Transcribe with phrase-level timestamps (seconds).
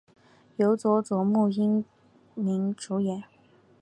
[0.55, 1.85] 由佐佐木英
[2.33, 3.23] 明主演。